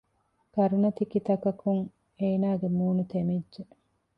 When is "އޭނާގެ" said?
2.19-2.67